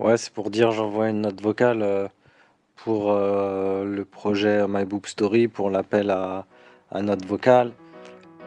Ouais, 0.00 0.16
c'est 0.16 0.32
pour 0.32 0.48
dire 0.48 0.72
j'envoie 0.72 1.10
une 1.10 1.20
note 1.20 1.42
vocale 1.42 1.82
euh, 1.82 2.08
pour 2.74 3.12
euh, 3.12 3.84
le 3.84 4.06
projet 4.06 4.66
My 4.66 4.86
Boob 4.86 5.04
Story, 5.04 5.46
pour 5.46 5.68
l'appel 5.68 6.08
à, 6.08 6.46
à 6.90 7.02
note 7.02 7.22
vocale. 7.26 7.72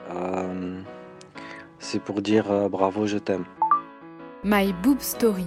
Euh, 0.09 0.81
c'est 1.77 1.99
pour 1.99 2.23
dire 2.23 2.51
euh, 2.51 2.69
bravo, 2.69 3.05
je 3.05 3.19
t'aime. 3.19 3.45
My 4.43 4.73
Boob 4.81 4.99
Story, 4.99 5.45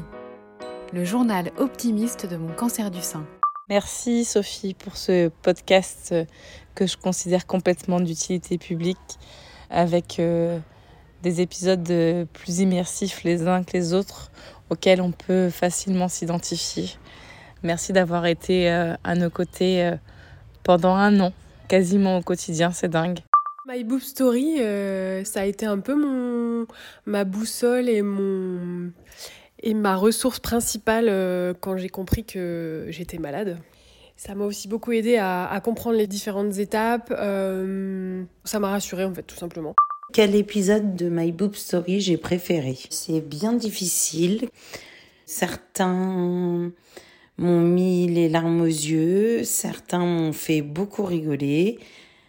le 0.93 1.05
journal 1.05 1.51
optimiste 1.59 2.25
de 2.25 2.37
mon 2.37 2.53
cancer 2.53 2.93
du 2.93 3.01
sein. 3.01 3.27
Merci 3.69 4.25
Sophie 4.25 4.75
pour 4.75 4.97
ce 4.97 5.27
podcast 5.43 6.11
euh, 6.13 6.25
que 6.77 6.87
je 6.87 6.97
considère 6.97 7.49
complètement 7.49 7.99
d'utilité 7.99 8.59
publique 8.59 9.19
avec 9.71 10.21
euh, 10.21 10.61
des 11.25 11.41
épisodes 11.41 11.91
euh, 11.91 12.27
plus 12.33 12.61
immersifs 12.61 13.25
les 13.25 13.49
uns 13.49 13.65
que 13.65 13.73
les 13.73 13.93
autres 13.93 14.31
auxquels 14.71 15.01
on 15.01 15.13
peut 15.13 15.51
facilement 15.51 16.09
s'identifier. 16.09 16.91
Merci 17.63 17.93
d'avoir 17.93 18.27
été 18.27 18.71
euh, 18.71 18.95
à 19.05 19.15
nos 19.15 19.31
côtés 19.31 19.85
euh, 19.85 19.97
pendant 20.63 20.95
un 20.95 21.21
an, 21.21 21.33
quasiment 21.69 22.19
au 22.19 22.23
quotidien, 22.23 22.71
c'est 22.71 22.89
dingue. 22.89 23.21
My 23.67 23.83
Boob 23.83 24.01
Story, 24.01 24.61
euh, 24.61 25.25
ça 25.25 25.41
a 25.41 25.45
été 25.45 25.67
un 25.67 25.81
peu 25.81 25.95
mon, 25.95 26.67
ma 27.07 27.25
boussole 27.25 27.89
et, 27.89 28.03
mon, 28.03 28.93
et 29.61 29.75
ma 29.75 29.97
ressource 29.97 30.39
principale 30.39 31.07
quand 31.61 31.77
j'ai 31.77 31.89
compris 31.89 32.25
que 32.25 32.87
j'étais 32.91 33.19
malade. 33.19 33.59
Ça 34.17 34.35
m'a 34.35 34.45
aussi 34.45 34.69
beaucoup 34.69 34.93
aidé 34.93 35.19
à, 35.19 35.61
comprendre 35.63 35.97
les 35.97 36.07
différentes 36.07 36.59
étapes. 36.59 37.09
ça 37.09 38.61
m'a 38.61 38.69
rassurée 38.69 39.05
en 39.05 39.13
fait, 39.13 39.25
tout 39.25 39.37
simplement. 39.37 39.75
Quel 40.17 40.35
épisode 40.35 40.97
de 40.97 41.11
My 41.11 41.31
Boob 41.31 41.55
Story 41.57 42.01
j'ai 42.01 42.17
préféré 42.17 42.79
C'est 42.89 43.21
bien 43.21 43.53
difficile. 43.53 44.49
Certains 45.27 46.73
m'ont 47.37 47.61
mis 47.61 48.09
les 48.09 48.31
larmes 48.31 48.63
aux 48.63 48.65
yeux, 48.65 49.45
certains 49.45 50.07
m'ont 50.07 50.33
fait 50.33 50.63
beaucoup 50.63 51.05
rigoler. 51.05 51.79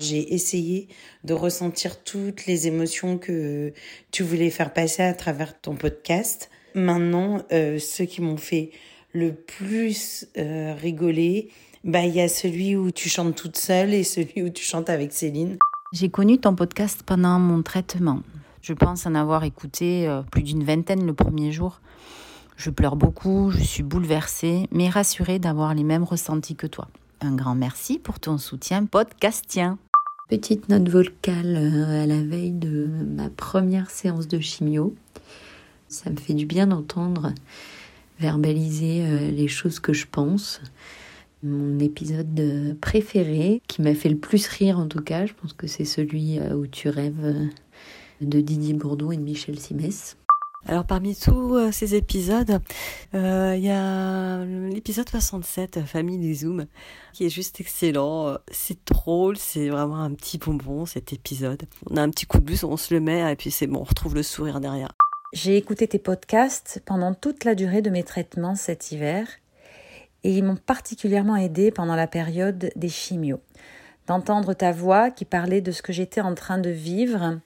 J'ai 0.02 0.34
essayé 0.34 0.90
de 1.24 1.34
ressentir 1.34 2.04
toutes 2.04 2.46
les 2.46 2.68
émotions 2.68 3.18
que 3.18 3.72
tu 4.12 4.22
voulais 4.22 4.50
faire 4.50 4.74
passer 4.74 5.04
à 5.04 5.14
travers 5.14 5.58
ton 5.58 5.78
podcast. 5.78 6.50
Maintenant, 6.76 7.42
euh, 7.54 7.80
ceux 7.80 8.04
qui 8.04 8.22
m'ont 8.22 8.36
fait 8.36 8.72
le 9.14 9.34
plus 9.34 10.28
euh, 10.38 10.76
rigoler, 10.78 11.52
bah 11.86 12.04
il 12.04 12.14
y 12.14 12.20
a 12.20 12.28
celui 12.28 12.76
où 12.76 12.92
tu 12.92 13.08
chantes 13.08 13.36
toute 13.36 13.56
seule 13.56 13.94
et 13.94 14.04
celui 14.04 14.42
où 14.42 14.50
tu 14.50 14.66
chantes 14.66 14.90
avec 14.90 15.14
Céline. 15.14 15.58
J'ai 15.94 16.10
connu 16.10 16.38
ton 16.38 16.54
podcast 16.54 17.02
pendant 17.06 17.40
mon 17.40 17.62
traitement. 17.64 18.22
Je 18.62 18.74
pense 18.74 19.06
en 19.06 19.16
avoir 19.16 19.46
écouté 19.46 20.06
euh, 20.06 20.22
plus 20.22 20.44
d'une 20.44 20.66
vingtaine 20.66 21.06
le 21.06 21.14
premier 21.14 21.54
jour. 21.54 21.80
Je 22.58 22.70
pleure 22.70 22.98
beaucoup, 22.98 23.52
je 23.52 23.64
suis 23.64 23.84
bouleversée, 23.84 24.68
mais 24.72 24.90
rassurée 24.90 25.40
d'avoir 25.40 25.74
les 25.74 25.86
mêmes 25.86 26.04
ressentis 26.04 26.58
que 26.58 26.68
toi. 26.68 26.90
Un 27.22 27.36
grand 27.36 27.56
merci 27.56 28.00
pour 28.00 28.20
ton 28.20 28.38
soutien 28.38 28.86
podcastien. 28.86 29.78
Petite 30.28 30.68
note 30.68 30.90
vocale 30.90 31.56
euh, 31.56 32.04
à 32.04 32.06
la 32.06 32.22
veille 32.22 32.52
de 32.52 32.90
ma 33.16 33.30
première 33.30 33.90
séance 33.90 34.28
de 34.28 34.42
chimio. 34.42 34.94
Ça 35.88 36.10
me 36.10 36.18
fait 36.18 36.34
du 36.34 36.46
bien 36.46 36.68
d'entendre 36.68 37.32
verbaliser 38.20 39.06
euh, 39.06 39.32
les 39.32 39.48
choses 39.48 39.80
que 39.80 39.94
je 39.94 40.06
pense. 40.12 40.60
Mon 41.44 41.78
épisode 41.80 42.40
euh, 42.40 42.74
préféré, 42.82 43.62
qui 43.68 43.84
m'a 43.84 43.94
fait 43.94 44.10
le 44.10 44.18
plus 44.18 44.48
rire 44.48 44.80
en 44.80 44.88
tout 44.88 45.02
cas, 45.02 45.28
je 45.28 45.34
pense 45.34 45.54
que 45.54 45.68
c'est 45.68 45.86
celui 45.86 46.40
euh, 46.40 46.56
où 46.56 46.66
tu 46.66 46.90
rêves 46.90 47.24
euh, 47.24 47.46
de 48.22 48.42
Didier 48.42 48.74
Bourdon 48.74 49.12
et 49.12 49.18
de 49.18 49.22
Michel 49.22 49.60
Simès. 49.60 50.18
Alors 50.66 50.86
parmi 50.86 51.16
tous 51.16 51.72
ces 51.72 51.96
épisodes, 51.96 52.60
euh, 53.14 53.54
il 53.56 53.64
y 53.64 53.70
a 53.70 54.44
l'épisode 54.44 55.08
67, 55.08 55.86
Famille 55.86 56.18
des 56.18 56.34
Zooms, 56.34 56.66
qui 57.14 57.26
est 57.26 57.30
juste 57.30 57.62
excellent. 57.62 58.38
C'est 58.52 58.80
drôle, 58.88 59.38
c'est 59.38 59.70
vraiment 59.70 60.02
un 60.02 60.14
petit 60.14 60.38
bonbon 60.40 60.86
cet 60.86 61.14
épisode. 61.14 61.64
On 61.90 61.96
a 61.96 62.02
un 62.02 62.10
petit 62.10 62.26
coup 62.26 62.40
de 62.40 62.44
bus, 62.44 62.64
on 62.64 62.76
se 62.76 62.94
le 62.94 63.00
met 63.00 63.32
et 63.32 63.36
puis 63.36 63.52
c'est 63.52 63.68
bon, 63.68 63.80
on 63.80 63.84
retrouve 63.84 64.16
le 64.16 64.24
sourire 64.24 64.60
derrière. 64.60 64.92
J'ai 65.32 65.56
écouté 65.56 65.88
tes 65.88 66.00
podcasts 66.00 66.82
pendant 66.86 67.14
toute 67.14 67.46
la 67.46 67.56
durée 67.56 67.82
de 67.82 67.90
mes 67.90 68.04
traitements 68.04 68.56
cet 68.56 68.92
hiver 68.92 69.28
et 70.24 70.38
ils 70.38 70.44
m'ont 70.44 70.56
particulièrement 70.56 71.36
aidé 71.36 71.72
pendant 71.72 71.96
la 71.96 72.08
période 72.08 72.72
des 72.76 72.90
chimios. 72.90 73.42
D'entendre 74.08 74.54
ta 74.54 74.72
voix 74.72 75.12
qui 75.12 75.26
parlait 75.26 75.62
de 75.62 75.72
ce 75.72 75.82
que 75.82 75.94
j'étais 75.94 76.22
en 76.22 76.34
train 76.34 76.58
de 76.58 76.70
vivre 76.70 77.40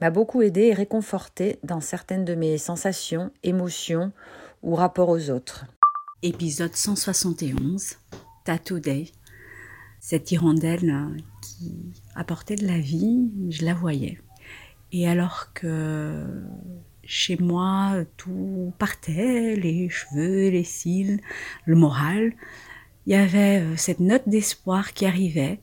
m'a 0.00 0.10
beaucoup 0.10 0.42
aidé 0.42 0.62
et 0.62 0.74
réconforté 0.74 1.58
dans 1.62 1.80
certaines 1.80 2.24
de 2.24 2.34
mes 2.34 2.56
sensations, 2.58 3.30
émotions 3.42 4.12
ou 4.62 4.74
rapports 4.74 5.08
aux 5.08 5.30
autres. 5.30 5.66
Épisode 6.22 6.74
171, 6.74 7.96
Tattoo 8.44 8.78
Day. 8.78 9.06
Cette 10.00 10.30
hirondelle 10.32 10.90
euh, 10.90 11.16
qui 11.42 11.76
apportait 12.14 12.56
de 12.56 12.66
la 12.66 12.78
vie, 12.78 13.30
je 13.50 13.64
la 13.64 13.74
voyais. 13.74 14.20
Et 14.92 15.08
alors 15.08 15.52
que 15.52 16.24
chez 17.08 17.38
moi, 17.38 18.04
tout 18.18 18.74
partait, 18.78 19.56
les 19.56 19.88
cheveux, 19.88 20.50
les 20.50 20.62
cils, 20.62 21.20
le 21.64 21.74
moral, 21.74 22.34
il 23.06 23.12
y 23.12 23.16
avait 23.16 23.62
euh, 23.62 23.76
cette 23.76 24.00
note 24.00 24.28
d'espoir 24.28 24.92
qui 24.92 25.06
arrivait 25.06 25.58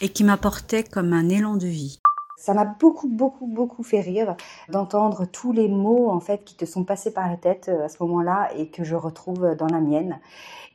et 0.00 0.08
qui 0.08 0.22
m'apportait 0.22 0.84
comme 0.84 1.12
un 1.12 1.28
élan 1.28 1.56
de 1.56 1.66
vie. 1.66 1.98
Ça 2.44 2.52
m'a 2.52 2.66
beaucoup, 2.66 3.08
beaucoup, 3.08 3.46
beaucoup 3.46 3.82
fait 3.82 4.02
rire 4.02 4.36
d'entendre 4.68 5.24
tous 5.24 5.52
les 5.52 5.66
mots 5.66 6.10
en 6.10 6.20
fait 6.20 6.44
qui 6.44 6.54
te 6.54 6.66
sont 6.66 6.84
passés 6.84 7.10
par 7.10 7.26
la 7.26 7.38
tête 7.38 7.70
euh, 7.70 7.86
à 7.86 7.88
ce 7.88 7.96
moment-là 8.02 8.50
et 8.54 8.68
que 8.68 8.84
je 8.84 8.94
retrouve 8.94 9.54
dans 9.54 9.66
la 9.66 9.80
mienne. 9.80 10.20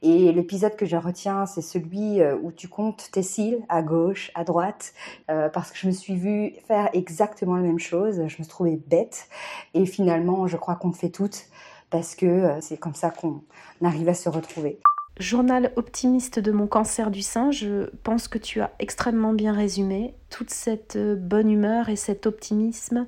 Et 0.02 0.32
l'épisode 0.32 0.76
que 0.76 0.88
je 0.88 0.96
retiens, 0.96 1.46
c'est 1.46 1.62
celui 1.62 2.22
euh, 2.22 2.36
où 2.42 2.52
tu 2.52 2.68
comptes 2.68 3.12
tes 3.12 3.22
cils 3.22 3.60
à 3.70 3.84
gauche, 3.84 4.32
à 4.34 4.44
droite, 4.46 4.96
euh, 5.30 5.48
parce 5.48 5.70
que 5.70 5.78
je 5.78 5.86
me 5.86 5.92
suis 5.92 6.16
vue 6.16 6.54
faire 6.68 6.90
exactement 6.94 7.56
la 7.56 7.62
même 7.62 7.78
chose. 7.78 8.26
Je 8.26 8.42
me 8.42 8.48
trouvais 8.48 8.80
bête 8.88 9.28
et 9.76 9.86
finalement, 9.86 10.48
je 10.48 10.58
crois 10.58 10.74
qu'on 10.74 10.88
le 10.88 10.96
fait 10.96 11.10
toutes 11.10 11.50
parce 11.92 12.16
que 12.16 12.26
euh, 12.26 12.62
c'est 12.62 12.78
comme 12.78 12.96
ça 12.96 13.12
qu'on 13.12 13.42
arrive 13.84 14.10
à 14.10 14.16
se 14.16 14.30
retrouver. 14.30 14.80
Journal 15.20 15.74
optimiste 15.76 16.40
de 16.40 16.54
mon 16.54 16.66
cancer 16.66 17.12
du 17.12 17.22
sein, 17.22 17.52
je 17.52 17.90
pense 18.04 18.30
que 18.30 18.38
tu 18.38 18.62
as 18.62 18.72
extrêmement 18.80 19.34
bien 19.34 19.52
résumé 19.52 20.14
toute 20.30 20.50
cette 20.50 20.96
euh, 20.96 21.18
bonne 21.18 21.52
humeur 21.52 21.90
et 21.90 21.98
cet 21.98 22.26
optimisme, 22.26 23.06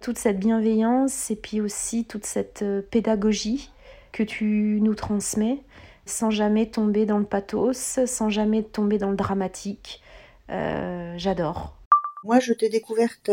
toute 0.00 0.16
cette 0.16 0.38
bienveillance 0.38 1.28
et 1.32 1.34
puis 1.34 1.60
aussi 1.60 2.04
toute 2.04 2.24
cette 2.24 2.62
euh, 2.62 2.82
pédagogie 2.88 3.72
que 4.12 4.22
tu 4.22 4.78
nous 4.80 4.94
transmets 4.94 5.58
sans 6.06 6.30
jamais 6.30 6.70
tomber 6.70 7.04
dans 7.04 7.18
le 7.18 7.24
pathos, 7.24 7.98
sans 8.06 8.30
jamais 8.30 8.62
tomber 8.62 8.98
dans 8.98 9.10
le 9.10 9.16
dramatique. 9.16 10.02
Euh, 10.50 11.14
J'adore. 11.16 11.76
Moi, 12.22 12.38
je 12.38 12.52
t'ai 12.52 12.68
découverte 12.68 13.30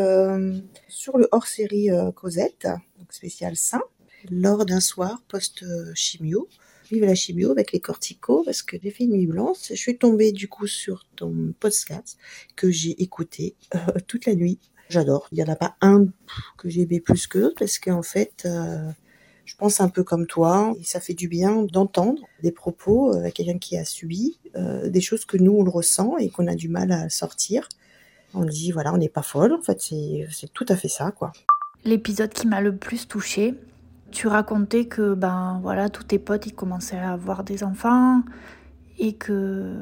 sur 0.88 1.18
le 1.18 1.28
hors-série 1.32 1.90
Cosette, 2.16 2.68
donc 2.98 3.12
spécial 3.12 3.56
sein, 3.56 3.82
lors 4.30 4.66
d'un 4.66 4.80
soir 4.80 5.22
post-chimio. 5.28 6.48
Vive 6.90 7.04
la 7.04 7.16
chimio 7.16 7.52
avec 7.52 7.74
les 7.74 7.82
corticos 7.82 8.44
parce 8.46 8.62
que 8.62 8.78
j'ai 8.82 8.92
fait 8.92 9.04
une 9.04 9.12
nuit 9.12 9.28
blanche. 9.28 9.58
Je 9.70 9.76
suis 9.76 9.98
tombée 9.98 10.32
du 10.32 10.48
coup 10.48 10.68
sur 10.68 11.06
ton 11.18 11.54
podcast 11.60 12.18
que 12.56 12.72
j'ai 12.72 13.02
écouté 13.02 13.56
euh, 13.76 13.80
toute 14.08 14.26
la 14.26 14.36
nuit. 14.36 14.58
J'adore. 14.90 15.28
Il 15.34 15.36
n'y 15.36 15.44
en 15.44 15.52
a 15.52 15.58
pas 15.58 15.76
un 15.82 16.06
que 16.58 16.70
j'ai 16.70 16.84
aimé 16.84 17.02
plus 17.02 17.28
que 17.28 17.40
l'autre 17.40 17.56
parce 17.60 17.78
qu'en 17.78 18.04
fait, 18.04 18.44
euh, 18.46 18.90
je 19.44 19.56
pense 19.56 19.82
un 19.82 19.90
peu 19.90 20.06
comme 20.06 20.28
toi 20.28 20.74
et 20.80 20.84
ça 20.86 21.02
fait 21.02 21.14
du 21.14 21.28
bien 21.28 21.64
d'entendre 21.64 22.22
des 22.42 22.54
propos 22.54 23.14
euh, 23.14 23.26
à 23.26 23.32
quelqu'un 23.32 23.58
qui 23.58 23.78
a 23.78 23.84
subi 23.84 24.40
des 24.86 25.02
choses 25.02 25.24
que 25.24 25.38
nous 25.38 25.52
on 25.52 25.62
le 25.62 25.70
ressent 25.70 26.18
et 26.18 26.30
qu'on 26.30 26.48
a 26.48 26.56
du 26.56 26.68
mal 26.68 26.92
à 26.92 27.10
sortir. 27.10 27.70
On 28.34 28.44
dit 28.44 28.72
voilà, 28.72 28.94
on 28.94 28.98
n'est 28.98 29.10
pas 29.10 29.22
folle. 29.22 29.54
En 29.54 29.62
fait, 29.62 29.80
c'est 29.80 30.52
tout 30.54 30.66
à 30.70 30.76
fait 30.76 30.88
ça 30.88 31.12
quoi. 31.12 31.32
L'épisode 31.84 32.34
qui 32.34 32.48
m'a 32.48 32.60
le 32.60 32.76
plus 32.76 33.08
touchée, 33.08 33.54
tu 34.12 34.28
racontais 34.28 34.86
que 34.86 35.14
ben 35.14 35.60
voilà 35.62 35.90
tous 35.90 36.04
tes 36.04 36.20
potes 36.20 36.48
ils 36.48 36.54
commençaient 36.54 36.98
à 36.98 37.12
avoir 37.12 37.44
des 37.44 37.64
enfants 37.64 38.24
et 38.98 39.14
que 39.14 39.74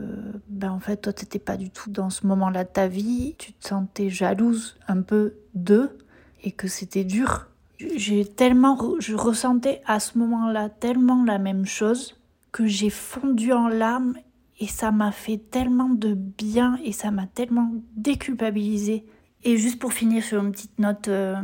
ben 0.49 0.71
en 0.71 0.79
fait 0.79 0.97
toi 0.97 1.13
t'étais 1.13 1.39
pas 1.39 1.57
du 1.57 1.69
tout 1.69 1.89
dans 1.89 2.09
ce 2.09 2.27
moment-là 2.27 2.63
de 2.63 2.69
ta 2.69 2.87
vie, 2.87 3.35
tu 3.37 3.53
te 3.53 3.67
sentais 3.67 4.09
jalouse 4.09 4.77
un 4.87 5.01
peu 5.01 5.35
d'eux 5.53 5.97
et 6.43 6.51
que 6.51 6.67
c'était 6.67 7.03
dur. 7.03 7.47
J'ai 7.95 8.25
tellement 8.25 8.77
je 8.99 9.15
ressentais 9.15 9.81
à 9.85 9.99
ce 9.99 10.17
moment-là 10.17 10.69
tellement 10.69 11.23
la 11.23 11.39
même 11.39 11.65
chose 11.65 12.15
que 12.51 12.65
j'ai 12.65 12.89
fondu 12.89 13.51
en 13.51 13.67
larmes 13.67 14.15
et 14.59 14.67
ça 14.67 14.91
m'a 14.91 15.11
fait 15.11 15.37
tellement 15.37 15.89
de 15.89 16.13
bien 16.13 16.79
et 16.83 16.91
ça 16.91 17.11
m'a 17.11 17.27
tellement 17.27 17.71
déculpabilisée. 17.95 19.05
Et 19.43 19.57
juste 19.57 19.79
pour 19.79 19.93
finir 19.93 20.23
sur 20.23 20.41
une 20.41 20.51
petite 20.51 20.79
note 20.79 21.07
euh, 21.09 21.35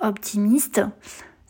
optimiste, 0.00 0.82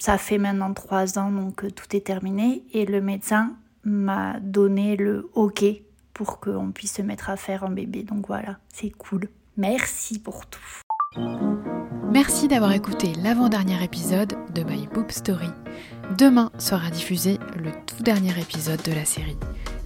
ça 0.03 0.19
fait 0.19 0.39
maintenant 0.39 0.75
trois 0.75 1.17
ans 1.17 1.31
donc 1.31 1.63
euh, 1.63 1.71
tout 1.71 1.95
est 1.95 2.05
terminé 2.05 2.65
et 2.73 2.87
le 2.87 3.01
médecin 3.01 3.53
m'a 3.85 4.41
donné 4.41 4.97
le 4.97 5.31
OK 5.35 5.65
pour 6.13 6.41
qu'on 6.41 6.73
puisse 6.73 6.95
se 6.95 7.03
mettre 7.03 7.31
à 7.31 7.37
faire 7.37 7.63
un 7.63 7.71
bébé. 7.71 8.03
Donc 8.03 8.27
voilà, 8.27 8.59
c'est 8.69 8.91
cool. 8.91 9.29
Merci 9.57 10.19
pour 10.19 10.47
tout. 10.47 11.21
Merci 12.11 12.49
d'avoir 12.49 12.73
écouté 12.73 13.13
l'avant-dernier 13.23 13.81
épisode 13.85 14.35
de 14.53 14.65
My 14.65 14.89
Boob 14.93 15.13
Story. 15.13 15.51
Demain 16.19 16.51
sera 16.59 16.91
diffusé 16.91 17.39
le 17.57 17.71
tout 17.87 18.03
dernier 18.03 18.37
épisode 18.41 18.83
de 18.83 18.93
la 18.93 19.05
série. 19.05 19.39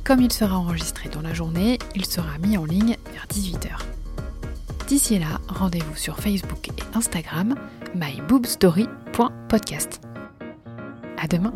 Comme 0.02 0.22
il 0.22 0.32
sera 0.32 0.56
enregistré 0.56 1.10
dans 1.10 1.20
la 1.20 1.34
journée, 1.34 1.78
il 1.94 2.06
sera 2.06 2.38
mis 2.38 2.56
en 2.56 2.64
ligne 2.64 2.96
vers 3.12 3.26
18h. 3.26 3.95
D'ici 4.86 5.18
là, 5.18 5.40
rendez-vous 5.48 5.96
sur 5.96 6.20
Facebook 6.20 6.68
et 6.68 6.82
Instagram 6.94 7.56
myboobstory.podcast. 7.94 10.00
À 11.18 11.26
demain! 11.26 11.52